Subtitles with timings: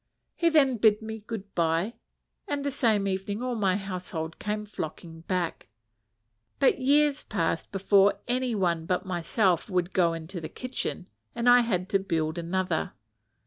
[0.35, 1.93] He then bid me good by;
[2.47, 5.67] and the same evening all my household came flocking back:
[6.57, 11.59] but years passed before any one but myself would go into the kitchen, and I
[11.59, 12.93] had to build another.